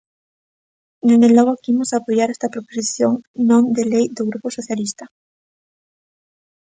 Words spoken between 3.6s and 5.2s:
de lei do Grupo Socialista.